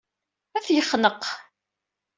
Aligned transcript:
Ad 0.57 0.63
t-yexneq. 0.65 1.23